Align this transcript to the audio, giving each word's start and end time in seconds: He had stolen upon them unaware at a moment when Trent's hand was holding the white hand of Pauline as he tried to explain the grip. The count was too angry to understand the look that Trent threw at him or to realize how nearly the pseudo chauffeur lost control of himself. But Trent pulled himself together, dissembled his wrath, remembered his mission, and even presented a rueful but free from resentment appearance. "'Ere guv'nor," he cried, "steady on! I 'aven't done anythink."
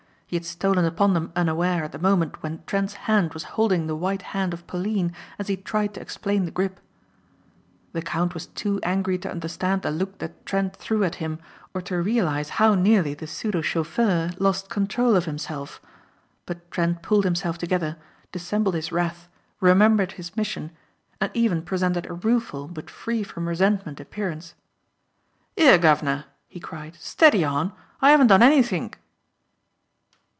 He 0.31 0.37
had 0.37 0.45
stolen 0.45 0.85
upon 0.85 1.13
them 1.13 1.33
unaware 1.35 1.83
at 1.83 1.93
a 1.93 1.99
moment 1.99 2.41
when 2.41 2.63
Trent's 2.65 2.93
hand 2.93 3.33
was 3.33 3.43
holding 3.59 3.87
the 3.87 3.97
white 3.97 4.21
hand 4.21 4.53
of 4.53 4.65
Pauline 4.65 5.11
as 5.37 5.49
he 5.49 5.57
tried 5.57 5.93
to 5.95 5.99
explain 6.01 6.45
the 6.45 6.51
grip. 6.51 6.79
The 7.91 8.01
count 8.01 8.33
was 8.33 8.45
too 8.47 8.79
angry 8.81 9.17
to 9.17 9.29
understand 9.29 9.81
the 9.81 9.91
look 9.91 10.19
that 10.19 10.45
Trent 10.45 10.73
threw 10.73 11.03
at 11.03 11.15
him 11.15 11.39
or 11.73 11.81
to 11.81 12.01
realize 12.01 12.47
how 12.61 12.75
nearly 12.75 13.13
the 13.13 13.27
pseudo 13.27 13.59
chauffeur 13.59 14.31
lost 14.39 14.69
control 14.69 15.17
of 15.17 15.25
himself. 15.25 15.81
But 16.45 16.71
Trent 16.71 17.01
pulled 17.03 17.25
himself 17.25 17.57
together, 17.57 17.97
dissembled 18.31 18.75
his 18.75 18.89
wrath, 18.89 19.27
remembered 19.59 20.13
his 20.13 20.37
mission, 20.37 20.71
and 21.19 21.29
even 21.33 21.61
presented 21.61 22.05
a 22.05 22.13
rueful 22.13 22.69
but 22.69 22.89
free 22.89 23.21
from 23.21 23.49
resentment 23.49 23.99
appearance. 23.99 24.53
"'Ere 25.57 25.77
guv'nor," 25.77 26.23
he 26.47 26.61
cried, 26.61 26.95
"steady 26.95 27.43
on! 27.43 27.73
I 28.01 28.13
'aven't 28.13 28.27
done 28.27 28.41
anythink." 28.41 28.97